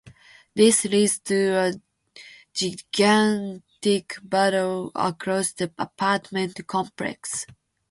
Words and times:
This 0.55 0.83
leads 0.85 1.19
to 1.19 1.49
a 1.53 1.73
gigantic 2.55 4.17
battle 4.23 4.91
across 4.95 5.51
the 5.51 5.71
apartment 5.77 6.65
complex. 6.65 7.45